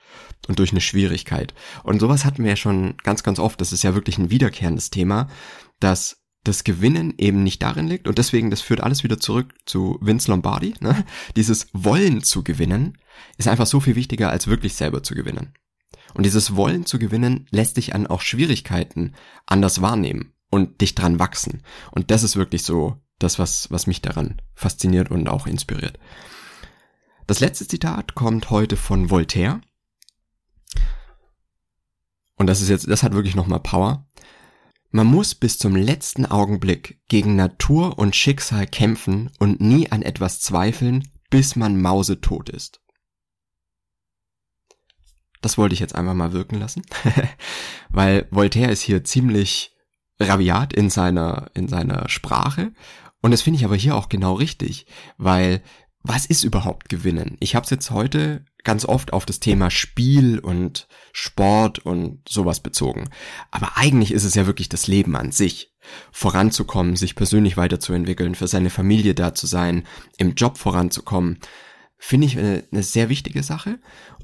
Und 0.49 0.59
durch 0.59 0.73
eine 0.73 0.81
Schwierigkeit. 0.81 1.55
Und 1.83 2.01
sowas 2.01 2.25
hatten 2.25 2.45
wir 2.45 2.51
ja 2.51 2.57
schon 2.57 2.97
ganz, 3.03 3.23
ganz 3.23 3.39
oft. 3.39 3.61
Das 3.61 3.73
ist 3.73 3.83
ja 3.83 3.95
wirklich 3.95 4.19
ein 4.19 4.31
wiederkehrendes 4.31 4.91
Thema, 4.91 5.29
dass 5.81 6.24
das 6.45 6.65
Gewinnen 6.65 7.15
eben 7.19 7.43
nicht 7.43 7.63
darin 7.63 7.89
liegt. 7.89 8.07
Und 8.07 8.19
deswegen, 8.19 8.51
das 8.51 8.61
führt 8.61 8.81
alles 8.81 9.03
wieder 9.03 9.19
zurück 9.19 9.55
zu 9.67 9.99
Vince 10.01 10.31
Lombardi. 10.31 10.75
Ne? 10.81 11.05
Dieses 11.37 11.69
Wollen 11.73 12.23
zu 12.23 12.45
gewinnen 12.45 12.99
ist 13.39 13.49
einfach 13.49 13.67
so 13.67 13.81
viel 13.81 13.97
wichtiger, 13.97 14.31
als 14.31 14.47
wirklich 14.47 14.75
selber 14.75 15.03
zu 15.03 15.15
gewinnen. 15.15 15.55
Und 16.13 16.25
dieses 16.25 16.55
Wollen 16.55 16.87
zu 16.87 16.99
gewinnen 16.99 17.47
lässt 17.51 17.77
dich 17.77 17.95
an 17.95 18.07
auch 18.07 18.21
Schwierigkeiten 18.21 19.15
anders 19.47 19.81
wahrnehmen 19.81 20.33
und 20.51 20.81
dich 20.81 20.95
dran 20.95 21.19
wachsen. 21.19 21.63
Und 21.91 22.11
das 22.11 22.23
ist 22.23 22.37
wirklich 22.37 22.63
so 22.63 23.01
das, 23.19 23.39
was, 23.39 23.71
was 23.71 23.87
mich 23.87 24.03
daran 24.03 24.41
fasziniert 24.55 25.11
und 25.11 25.29
auch 25.29 25.47
inspiriert. 25.47 25.99
Das 27.27 27.41
letzte 27.41 27.67
Zitat 27.67 28.15
kommt 28.15 28.51
heute 28.51 28.77
von 28.77 29.11
Voltaire. 29.11 29.61
Und 32.37 32.49
das 32.49 32.61
ist 32.61 32.69
jetzt, 32.69 32.89
das 32.89 33.03
hat 33.03 33.15
wirklich 33.15 33.35
nochmal 33.35 33.61
Power. 33.61 34.07
Man 34.97 35.09
muss 35.09 35.35
bis 35.35 35.59
zum 35.59 35.75
letzten 35.75 36.25
Augenblick 36.25 37.01
gegen 37.09 37.35
Natur 37.35 37.99
und 37.99 38.15
Schicksal 38.15 38.65
kämpfen 38.65 39.29
und 39.41 39.61
nie 39.61 39.91
an 39.91 40.03
etwas 40.03 40.39
zweifeln, 40.39 41.11
bis 41.31 41.57
man 41.57 41.83
mausetot 41.83 42.49
ist. 42.49 42.81
Das 45.43 45.59
wollte 45.59 45.73
ich 45.73 45.81
jetzt 45.81 45.97
einfach 45.97 46.15
mal 46.15 46.33
wirken 46.33 46.61
lassen, 46.61 46.83
weil 47.89 48.29
Voltaire 48.31 48.71
ist 48.71 48.83
hier 48.83 49.03
ziemlich 49.03 49.75
rabiat 50.21 50.73
in 50.73 50.91
seiner, 50.91 51.51
in 51.55 51.67
seiner 51.67 52.09
Sprache. 52.09 52.73
Und 53.21 53.33
das 53.33 53.43
finde 53.43 53.59
ich 53.59 53.65
aber 53.65 53.75
hier 53.75 53.97
auch 53.97 54.09
genau 54.09 54.35
richtig, 54.35 54.87
weil 55.19 55.65
was 56.05 56.25
ist 56.25 56.45
überhaupt 56.45 56.89
Gewinnen? 56.89 57.37
Ich 57.41 57.57
habe 57.57 57.65
es 57.65 57.71
jetzt 57.71 57.91
heute 57.91 58.45
ganz 58.65 58.85
oft 58.85 59.13
auf 59.13 59.27
das 59.27 59.41
Thema 59.41 59.71
Spiel 59.71 60.39
und 60.39 60.89
Sport 61.13 61.79
und 61.81 62.21
sowas 62.29 62.61
bezogen. 62.61 63.09
Aber 63.51 63.77
eigentlich 63.77 64.13
ist 64.13 64.25
es 64.25 64.35
ja 64.35 64.47
wirklich 64.47 64.69
das 64.69 64.87
Leben 64.87 65.17
an 65.17 65.33
sich. 65.33 65.73
Voranzukommen, 66.11 66.97
sich 66.97 67.15
persönlich 67.15 67.57
weiterzuentwickeln, 67.57 68.35
für 68.35 68.49
seine 68.49 68.71
Familie 68.71 69.15
da 69.15 69.35
zu 69.35 69.47
sein, 69.47 69.87
im 70.17 70.35
Job 70.35 70.57
voranzukommen, 70.57 71.39
finde 71.99 72.27
ich 72.27 72.39
eine, 72.39 72.65
eine 72.73 72.83
sehr 72.83 73.09
wichtige 73.11 73.43
Sache. 73.43 73.79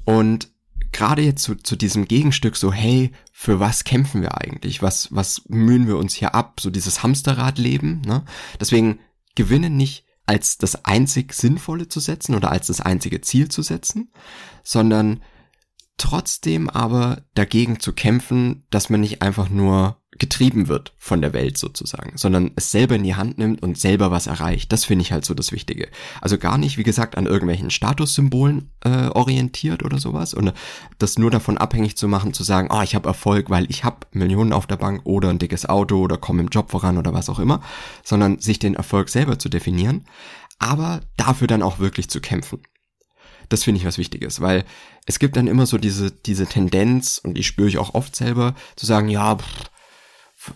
Und 0.05 0.51
gerade 0.91 1.21
jetzt 1.21 1.43
zu, 1.43 1.55
zu 1.55 1.75
diesem 1.75 2.05
Gegenstück 2.05 2.55
so, 2.55 2.73
hey, 2.73 3.11
für 3.31 3.59
was 3.59 3.83
kämpfen 3.83 4.21
wir 4.21 4.39
eigentlich? 4.39 4.81
Was, 4.81 5.09
was 5.11 5.43
mühen 5.47 5.87
wir 5.87 5.97
uns 5.97 6.15
hier 6.15 6.35
ab? 6.35 6.59
So 6.59 6.69
dieses 6.69 7.03
Hamsterradleben, 7.03 8.01
ne? 8.01 8.23
Deswegen 8.59 8.99
gewinnen 9.35 9.77
nicht 9.77 10.05
als 10.25 10.57
das 10.57 10.85
einzig 10.85 11.33
Sinnvolle 11.33 11.87
zu 11.87 11.99
setzen 11.99 12.35
oder 12.35 12.51
als 12.51 12.67
das 12.67 12.81
einzige 12.81 13.21
Ziel 13.21 13.49
zu 13.49 13.61
setzen, 13.61 14.11
sondern 14.63 15.21
trotzdem 15.97 16.69
aber 16.69 17.23
dagegen 17.33 17.79
zu 17.79 17.93
kämpfen, 17.93 18.65
dass 18.69 18.89
man 18.89 19.01
nicht 19.01 19.21
einfach 19.21 19.49
nur 19.49 20.00
getrieben 20.21 20.67
wird 20.67 20.93
von 20.99 21.19
der 21.19 21.33
Welt 21.33 21.57
sozusagen, 21.57 22.15
sondern 22.15 22.51
es 22.55 22.69
selber 22.69 22.95
in 22.95 23.01
die 23.01 23.15
Hand 23.15 23.39
nimmt 23.39 23.63
und 23.63 23.79
selber 23.79 24.11
was 24.11 24.27
erreicht. 24.27 24.71
Das 24.71 24.85
finde 24.85 25.01
ich 25.01 25.11
halt 25.11 25.25
so 25.25 25.33
das 25.33 25.51
Wichtige. 25.51 25.89
Also 26.21 26.37
gar 26.37 26.59
nicht, 26.59 26.77
wie 26.77 26.83
gesagt, 26.83 27.17
an 27.17 27.25
irgendwelchen 27.25 27.71
Statussymbolen 27.71 28.69
äh, 28.81 29.07
orientiert 29.07 29.83
oder 29.83 29.97
sowas 29.97 30.35
und 30.35 30.53
das 30.99 31.17
nur 31.17 31.31
davon 31.31 31.57
abhängig 31.57 31.97
zu 31.97 32.07
machen, 32.07 32.33
zu 32.33 32.43
sagen, 32.43 32.69
oh, 32.71 32.83
ich 32.83 32.93
habe 32.93 33.09
Erfolg, 33.09 33.49
weil 33.49 33.65
ich 33.71 33.83
habe 33.83 34.05
Millionen 34.11 34.53
auf 34.53 34.67
der 34.67 34.75
Bank 34.75 35.01
oder 35.05 35.29
ein 35.29 35.39
dickes 35.39 35.65
Auto 35.65 35.97
oder 35.97 36.17
komme 36.17 36.43
im 36.43 36.49
Job 36.49 36.69
voran 36.69 36.99
oder 36.99 37.15
was 37.15 37.27
auch 37.27 37.39
immer, 37.39 37.59
sondern 38.03 38.37
sich 38.37 38.59
den 38.59 38.75
Erfolg 38.75 39.09
selber 39.09 39.39
zu 39.39 39.49
definieren, 39.49 40.05
aber 40.59 41.01
dafür 41.17 41.47
dann 41.47 41.63
auch 41.63 41.79
wirklich 41.79 42.11
zu 42.11 42.21
kämpfen. 42.21 42.59
Das 43.49 43.63
finde 43.63 43.79
ich 43.79 43.87
was 43.87 43.97
Wichtiges, 43.97 44.39
weil 44.39 44.65
es 45.07 45.17
gibt 45.17 45.35
dann 45.35 45.47
immer 45.47 45.65
so 45.65 45.79
diese, 45.79 46.11
diese 46.11 46.45
Tendenz, 46.45 47.19
und 47.23 47.33
die 47.33 47.43
spüre 47.43 47.67
ich 47.67 47.79
auch 47.79 47.95
oft 47.95 48.15
selber, 48.15 48.53
zu 48.75 48.85
sagen, 48.85 49.09
ja, 49.09 49.35
pff, 49.35 49.71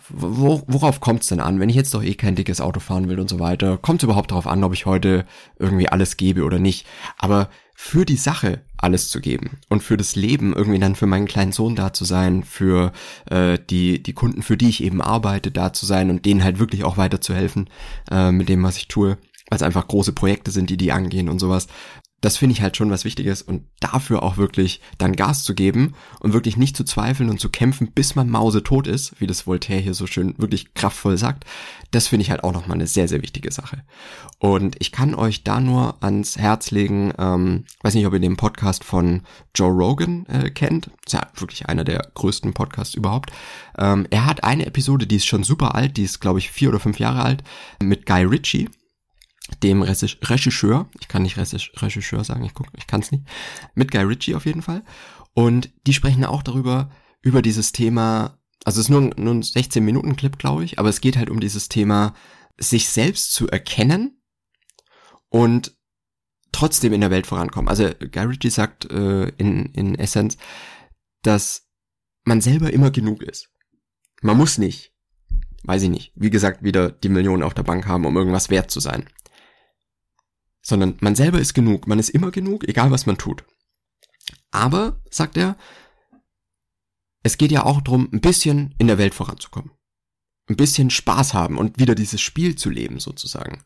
worauf 0.09 0.99
kommt 0.99 1.21
es 1.21 1.29
denn 1.29 1.39
an, 1.39 1.59
wenn 1.59 1.69
ich 1.69 1.75
jetzt 1.75 1.93
doch 1.93 2.03
eh 2.03 2.15
kein 2.15 2.35
dickes 2.35 2.61
Auto 2.61 2.79
fahren 2.79 3.07
will 3.09 3.19
und 3.19 3.29
so 3.29 3.39
weiter? 3.39 3.77
Kommt 3.77 4.01
es 4.01 4.05
überhaupt 4.05 4.31
darauf 4.31 4.47
an, 4.47 4.63
ob 4.63 4.73
ich 4.73 4.85
heute 4.85 5.25
irgendwie 5.59 5.89
alles 5.89 6.17
gebe 6.17 6.43
oder 6.43 6.59
nicht? 6.59 6.87
Aber 7.17 7.49
für 7.75 8.05
die 8.05 8.15
Sache 8.15 8.61
alles 8.77 9.09
zu 9.09 9.19
geben 9.19 9.57
und 9.69 9.83
für 9.83 9.97
das 9.97 10.15
Leben 10.15 10.53
irgendwie 10.53 10.79
dann 10.79 10.95
für 10.95 11.07
meinen 11.07 11.27
kleinen 11.27 11.51
Sohn 11.51 11.75
da 11.75 11.93
zu 11.93 12.05
sein, 12.05 12.43
für 12.43 12.93
äh, 13.29 13.59
die 13.69 14.01
die 14.01 14.13
Kunden, 14.13 14.43
für 14.43 14.57
die 14.57 14.69
ich 14.69 14.83
eben 14.83 15.01
arbeite, 15.01 15.51
da 15.51 15.73
zu 15.73 15.85
sein 15.85 16.09
und 16.09 16.25
denen 16.25 16.43
halt 16.43 16.59
wirklich 16.59 16.83
auch 16.83 16.97
weiterzuhelfen 16.97 17.69
äh, 18.09 18.31
mit 18.31 18.47
dem, 18.49 18.63
was 18.63 18.77
ich 18.77 18.87
tue, 18.87 19.17
weil 19.49 19.57
es 19.57 19.61
einfach 19.61 19.87
große 19.87 20.13
Projekte 20.13 20.51
sind, 20.51 20.69
die 20.69 20.77
die 20.77 20.91
angehen 20.91 21.29
und 21.29 21.39
sowas 21.39 21.67
das 22.21 22.37
finde 22.37 22.53
ich 22.53 22.61
halt 22.61 22.75
schon 22.75 22.89
was 22.89 23.05
Wichtiges 23.05 23.41
und 23.41 23.65
dafür 23.79 24.23
auch 24.23 24.37
wirklich 24.37 24.81
dann 24.97 25.15
Gas 25.15 25.43
zu 25.43 25.53
geben 25.53 25.93
und 26.19 26.33
wirklich 26.33 26.57
nicht 26.57 26.75
zu 26.75 26.83
zweifeln 26.83 27.29
und 27.29 27.39
zu 27.39 27.49
kämpfen, 27.49 27.91
bis 27.91 28.15
man 28.15 28.29
Mause 28.29 28.63
tot 28.63 28.87
ist, 28.87 29.19
wie 29.19 29.27
das 29.27 29.45
Voltaire 29.45 29.81
hier 29.81 29.93
so 29.93 30.07
schön 30.07 30.33
wirklich 30.37 30.73
kraftvoll 30.73 31.17
sagt, 31.17 31.45
das 31.91 32.07
finde 32.07 32.23
ich 32.23 32.31
halt 32.31 32.43
auch 32.43 32.53
nochmal 32.53 32.75
eine 32.75 32.87
sehr, 32.87 33.07
sehr 33.07 33.21
wichtige 33.21 33.51
Sache. 33.51 33.83
Und 34.39 34.75
ich 34.79 34.91
kann 34.91 35.13
euch 35.13 35.43
da 35.43 35.59
nur 35.59 36.03
ans 36.03 36.37
Herz 36.37 36.71
legen, 36.71 37.13
ähm, 37.19 37.65
weiß 37.83 37.93
nicht, 37.93 38.07
ob 38.07 38.13
ihr 38.13 38.19
den 38.19 38.37
Podcast 38.37 38.83
von 38.83 39.21
Joe 39.53 39.71
Rogan 39.71 40.25
äh, 40.27 40.49
kennt, 40.49 40.89
ist 41.05 41.13
ja 41.13 41.27
wirklich 41.35 41.67
einer 41.67 41.83
der 41.83 42.09
größten 42.15 42.53
Podcasts 42.53 42.95
überhaupt. 42.95 43.31
Ähm, 43.77 44.07
er 44.09 44.25
hat 44.25 44.43
eine 44.43 44.65
Episode, 44.65 45.05
die 45.05 45.17
ist 45.17 45.25
schon 45.25 45.43
super 45.43 45.75
alt, 45.75 45.97
die 45.97 46.03
ist 46.03 46.21
glaube 46.21 46.39
ich 46.39 46.49
vier 46.49 46.69
oder 46.69 46.79
fünf 46.79 46.97
Jahre 46.97 47.23
alt, 47.23 47.43
mit 47.81 48.05
Guy 48.05 48.23
Ritchie 48.23 48.69
dem 49.61 49.81
Regisseur, 49.81 50.89
ich 50.99 51.07
kann 51.07 51.21
nicht 51.21 51.37
Regisseur 51.37 52.23
sagen, 52.23 52.43
ich 52.45 52.53
guck, 52.53 52.67
ich 52.75 52.87
kann 52.87 53.01
es 53.01 53.11
nicht, 53.11 53.25
mit 53.75 53.91
Guy 53.91 54.01
Ritchie 54.01 54.35
auf 54.35 54.45
jeden 54.45 54.61
Fall. 54.61 54.83
Und 55.33 55.71
die 55.85 55.93
sprechen 55.93 56.25
auch 56.25 56.43
darüber, 56.43 56.89
über 57.21 57.41
dieses 57.41 57.71
Thema, 57.71 58.39
also 58.63 58.79
es 58.79 58.85
ist 58.85 58.89
nur, 58.89 59.01
nur 59.01 59.33
ein 59.33 59.43
16-Minuten-Clip, 59.43 60.37
glaube 60.37 60.63
ich, 60.63 60.79
aber 60.79 60.89
es 60.89 61.01
geht 61.01 61.17
halt 61.17 61.29
um 61.29 61.39
dieses 61.39 61.69
Thema, 61.69 62.13
sich 62.57 62.89
selbst 62.89 63.33
zu 63.33 63.47
erkennen 63.47 64.21
und 65.29 65.75
trotzdem 66.51 66.93
in 66.93 67.01
der 67.01 67.11
Welt 67.11 67.27
vorankommen. 67.27 67.67
Also 67.67 67.89
Guy 67.99 68.25
Ritchie 68.25 68.49
sagt 68.49 68.89
äh, 68.89 69.27
in, 69.37 69.65
in 69.73 69.95
Essence, 69.95 70.37
dass 71.21 71.67
man 72.23 72.41
selber 72.41 72.71
immer 72.71 72.91
genug 72.91 73.21
ist. 73.21 73.49
Man 74.21 74.37
muss 74.37 74.57
nicht, 74.57 74.93
weiß 75.63 75.83
ich 75.83 75.89
nicht, 75.89 76.13
wie 76.15 76.29
gesagt, 76.29 76.63
wieder 76.63 76.89
die 76.89 77.09
Millionen 77.09 77.43
auf 77.43 77.53
der 77.53 77.63
Bank 77.63 77.85
haben, 77.85 78.05
um 78.05 78.15
irgendwas 78.15 78.49
wert 78.49 78.71
zu 78.71 78.79
sein 78.79 79.07
sondern 80.65 80.97
man 80.99 81.15
selber 81.15 81.39
ist 81.39 81.53
genug, 81.53 81.87
man 81.87 81.99
ist 81.99 82.09
immer 82.09 82.31
genug, 82.31 82.67
egal 82.67 82.89
was 82.89 83.05
man 83.05 83.19
tut. 83.19 83.43
Aber, 84.49 84.99
sagt 85.11 85.37
er, 85.37 85.57
es 87.21 87.37
geht 87.37 87.51
ja 87.51 87.63
auch 87.63 87.81
darum, 87.81 88.09
ein 88.11 88.19
bisschen 88.19 88.73
in 88.79 88.87
der 88.87 88.97
Welt 88.97 89.13
voranzukommen. 89.13 89.71
Ein 90.49 90.55
bisschen 90.55 90.89
Spaß 90.89 91.35
haben 91.35 91.57
und 91.57 91.79
wieder 91.79 91.93
dieses 91.93 92.19
Spiel 92.19 92.55
zu 92.55 92.71
leben 92.71 92.99
sozusagen. 92.99 93.63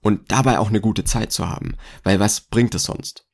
Und 0.00 0.30
dabei 0.30 0.58
auch 0.58 0.68
eine 0.68 0.80
gute 0.80 1.04
Zeit 1.04 1.32
zu 1.32 1.48
haben. 1.48 1.76
Weil 2.02 2.20
was 2.20 2.42
bringt 2.42 2.74
es 2.74 2.84
sonst? 2.84 3.26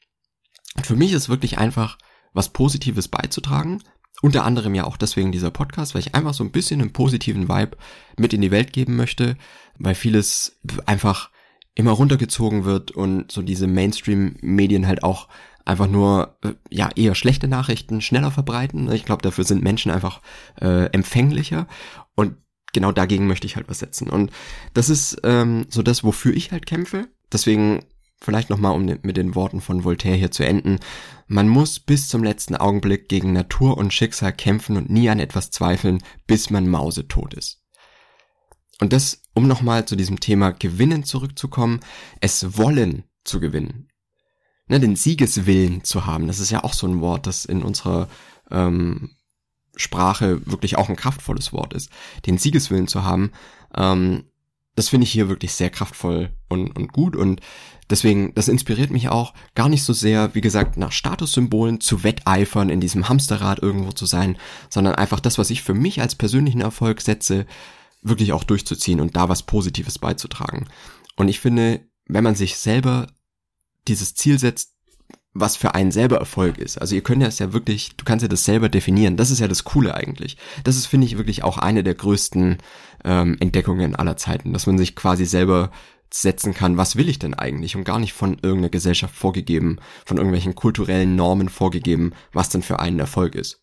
Und 0.77 0.87
für 0.87 0.97
mich 0.97 1.13
ist 1.13 1.29
wirklich 1.29 1.59
einfach 1.59 1.99
was 2.33 2.53
Positives 2.53 3.09
beizutragen. 3.09 3.83
Unter 4.21 4.45
anderem 4.45 4.75
ja 4.75 4.85
auch 4.85 4.97
deswegen 4.97 5.33
dieser 5.33 5.51
Podcast, 5.51 5.95
weil 5.95 6.03
ich 6.03 6.15
einfach 6.15 6.35
so 6.35 6.45
ein 6.45 6.53
bisschen 6.53 6.81
einen 6.81 6.93
positiven 6.93 7.49
Vibe 7.49 7.77
mit 8.17 8.33
in 8.33 8.41
die 8.41 8.51
Welt 8.51 8.73
geben 8.73 8.97
möchte, 8.97 9.37
weil 9.77 9.95
vieles 9.95 10.59
einfach 10.87 11.31
immer 11.79 11.93
runtergezogen 11.93 12.65
wird 12.65 12.91
und 12.91 13.31
so 13.31 13.41
diese 13.41 13.69
Mainstream-Medien 13.69 14.89
halt 14.89 15.05
auch 15.05 15.29
einfach 15.65 15.87
nur 15.87 16.37
äh, 16.43 16.55
ja 16.71 16.91
eher 16.97 17.15
schlechte 17.15 17.47
Nachrichten 17.47 18.01
schneller 18.01 18.33
verbreiten. 18.33 18.91
Ich 18.91 19.05
glaube, 19.05 19.23
dafür 19.23 19.45
sind 19.45 19.63
Menschen 19.63 19.93
einfach 19.93 20.21
äh, 20.61 20.87
empfänglicher 20.87 21.69
und 22.17 22.35
genau 22.73 22.91
dagegen 22.91 23.29
möchte 23.29 23.47
ich 23.47 23.55
halt 23.55 23.69
was 23.69 23.79
setzen. 23.79 24.11
Und 24.11 24.33
das 24.75 24.89
ist 24.89 25.21
ähm, 25.23 25.67
so 25.69 25.83
das, 25.83 26.03
wofür 26.03 26.35
ich 26.35 26.51
halt 26.51 26.67
kämpfe. 26.67 27.07
Deswegen 27.33 27.85
vielleicht 28.21 28.51
nochmal, 28.51 28.75
um 28.75 28.85
mit 28.85 29.17
den 29.17 29.37
Worten 29.37 29.61
von 29.61 29.85
Voltaire 29.85 30.17
hier 30.17 30.33
zu 30.33 30.45
enden. 30.45 30.81
Man 31.29 31.49
muss 31.49 31.79
bis 31.79 32.09
zum 32.09 32.25
letzten 32.25 32.57
Augenblick 32.57 33.09
gegen 33.09 33.33
Natur 33.33 33.79
und 33.79 33.95
Schicksal 33.95 34.33
kämpfen 34.33 34.77
und 34.77 34.91
nie 34.91 35.09
an 35.09 35.21
etwas 35.21 35.53
zweifeln, 35.53 36.03
bis 36.27 36.51
man 36.51 36.69
mausetot 36.69 37.35
ist. 37.35 37.63
Und 38.81 38.93
das, 38.93 39.23
um 39.39 39.47
nochmal 39.47 39.85
zu 39.85 39.95
diesem 39.95 40.19
Thema 40.19 40.51
Gewinnen 40.51 41.05
zurückzukommen, 41.05 41.79
es 42.21 42.59
wollen 42.59 43.05
zu 43.23 43.39
gewinnen. 43.39 43.89
Ne, 44.67 44.81
den 44.81 44.97
Siegeswillen 44.97 45.85
zu 45.85 46.07
haben, 46.07 46.27
das 46.27 46.41
ist 46.41 46.51
ja 46.51 46.65
auch 46.65 46.73
so 46.73 46.89
ein 46.89 47.01
Wort, 47.01 47.29
das 47.29 47.45
in 47.45 47.63
unserer 47.63 48.09
ähm, 48.51 49.11
Sprache 49.77 50.45
wirklich 50.45 50.77
auch 50.77 50.89
ein 50.89 50.97
kraftvolles 50.97 51.53
Wort 51.53 51.73
ist. 51.73 51.89
Den 52.27 52.37
Siegeswillen 52.37 52.89
zu 52.89 53.05
haben, 53.05 53.31
ähm, 53.77 54.25
das 54.75 54.89
finde 54.89 55.05
ich 55.05 55.13
hier 55.13 55.29
wirklich 55.29 55.53
sehr 55.53 55.71
kraftvoll 55.71 56.31
und, 56.49 56.77
und 56.77 56.93
gut 56.93 57.15
und 57.15 57.41
deswegen, 57.89 58.35
das 58.35 58.49
inspiriert 58.49 58.91
mich 58.91 59.09
auch 59.09 59.35
gar 59.55 59.69
nicht 59.69 59.85
so 59.85 59.93
sehr, 59.93 60.35
wie 60.35 60.41
gesagt, 60.41 60.77
nach 60.77 60.91
Statussymbolen 60.91 61.81
zu 61.81 62.03
wetteifern, 62.03 62.71
in 62.71 62.81
diesem 62.81 63.09
Hamsterrad 63.09 63.63
irgendwo 63.63 63.93
zu 63.93 64.05
sein, 64.05 64.37
sondern 64.69 64.97
einfach 64.97 65.21
das, 65.21 65.39
was 65.39 65.51
ich 65.51 65.63
für 65.63 65.75
mich 65.75 66.01
als 66.01 66.17
persönlichen 66.17 66.61
Erfolg 66.61 67.03
setze, 67.03 67.47
wirklich 68.03 68.33
auch 68.33 68.45
durchzuziehen 68.45 69.01
und 69.01 69.17
da 69.17 69.29
was 69.29 69.43
Positives 69.43 69.99
beizutragen. 69.99 70.69
Und 71.17 71.29
ich 71.29 71.41
finde, 71.41 71.81
wenn 72.07 72.25
man 72.25 72.35
sich 72.35 72.57
selber 72.57 73.09
dieses 73.87 74.15
Ziel 74.15 74.39
setzt, 74.39 74.75
was 75.35 75.57
für 75.57 75.75
einen 75.75 75.93
selber 75.93 76.17
Erfolg 76.17 76.59
ist. 76.59 76.79
Also 76.79 76.95
ihr 76.95 77.03
könnt 77.03 77.23
ja 77.23 77.29
es 77.29 77.39
ja 77.39 77.53
wirklich, 77.53 77.97
du 77.97 78.05
kannst 78.05 78.23
ja 78.23 78.29
das 78.29 78.45
selber 78.45 78.69
definieren. 78.69 79.17
Das 79.17 79.31
ist 79.31 79.41
ja 79.41 79.49
das 79.49 79.65
Coole 79.65 79.95
eigentlich. 79.95 80.37
Das 80.65 80.77
ist, 80.77 80.87
finde 80.87 81.07
ich, 81.07 81.17
wirklich 81.17 81.45
auch 81.45 81.59
eine 81.59 81.85
der 81.85 81.95
größten 81.95 82.59
ähm, 83.05 83.37
Entdeckungen 83.41 83.95
aller 83.95 84.17
Zeiten, 84.17 84.53
dass 84.53 84.67
man 84.67 84.79
sich 84.79 84.97
quasi 84.97 85.27
selber 85.27 85.71
setzen 86.13 86.55
kann, 86.55 86.79
was 86.79 86.97
will 86.97 87.09
ich 87.09 87.19
denn 87.19 87.35
eigentlich 87.35 87.77
und 87.77 87.85
gar 87.85 87.99
nicht 87.99 88.15
von 88.15 88.39
irgendeiner 88.43 88.71
Gesellschaft 88.71 89.15
vorgegeben, 89.15 89.79
von 90.07 90.17
irgendwelchen 90.17 90.55
kulturellen 90.55 91.17
Normen 91.17 91.51
vorgegeben, 91.51 92.13
was 92.33 92.49
denn 92.49 92.63
für 92.63 92.81
einen 92.81 92.99
Erfolg 92.99 93.35
ist. 93.35 93.63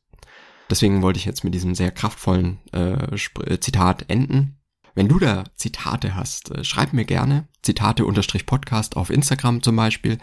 Deswegen 0.69 1.01
wollte 1.01 1.19
ich 1.19 1.25
jetzt 1.25 1.43
mit 1.43 1.53
diesem 1.53 1.75
sehr 1.75 1.91
kraftvollen 1.91 2.59
äh, 2.71 3.15
Zitat 3.59 4.05
enden. 4.09 4.57
Wenn 4.95 5.09
du 5.09 5.19
da 5.19 5.43
Zitate 5.55 6.15
hast, 6.15 6.51
äh, 6.51 6.63
schreib 6.63 6.93
mir 6.93 7.05
gerne. 7.05 7.47
Zitate-Podcast 7.61 8.95
auf 8.97 9.09
Instagram 9.09 9.61
zum 9.61 9.75
Beispiel. 9.75 10.17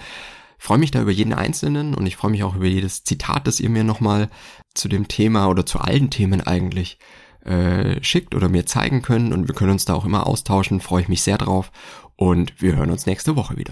freue 0.59 0.79
mich 0.79 0.91
da 0.91 1.03
über 1.03 1.11
jeden 1.11 1.35
einzelnen 1.35 1.95
und 1.95 2.07
ich 2.07 2.17
freue 2.17 2.31
mich 2.31 2.43
auch 2.43 2.57
über 2.57 2.67
jedes 2.67 3.05
Zitat, 3.05 3.47
das 3.47 3.61
ihr 3.61 3.69
mir 3.69 3.85
nochmal 3.85 4.29
zu 4.75 4.89
dem 4.89 5.09
Thema 5.09 5.49
oder 5.49 5.67
zu 5.67 5.79
allen 5.79 6.11
Themen 6.11 6.41
eigentlich 6.41 6.99
äh, 7.45 8.03
schickt 8.03 8.35
oder 8.35 8.49
mir 8.49 8.67
zeigen 8.67 9.03
könnt 9.03 9.33
und 9.33 9.49
wir 9.49 9.55
können 9.55 9.73
uns 9.73 9.85
da 9.85 9.95
auch 9.95 10.05
immer 10.05 10.27
austauschen. 10.27 10.81
Freue 10.81 11.03
ich 11.03 11.09
mich 11.09 11.23
sehr 11.23 11.39
drauf 11.39 11.71
und 12.17 12.61
wir 12.63 12.77
hören 12.77 12.91
uns 12.91 13.07
nächste 13.07 13.37
Woche 13.37 13.57
wieder. 13.57 13.71